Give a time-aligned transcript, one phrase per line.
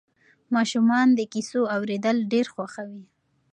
[0.55, 3.03] ماشومان د کیسو اورېدل ډېر خوښوي.